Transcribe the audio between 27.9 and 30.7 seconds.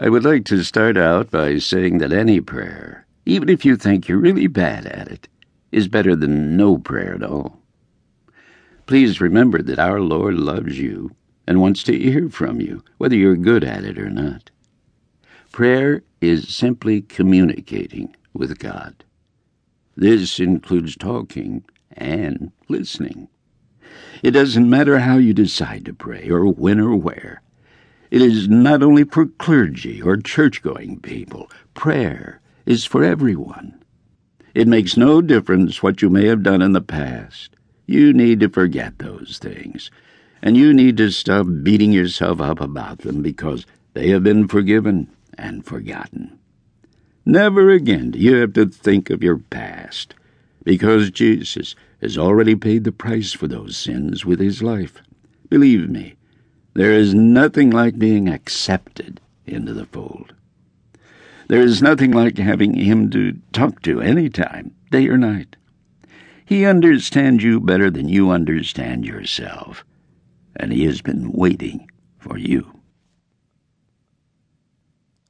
It is not only for clergy or church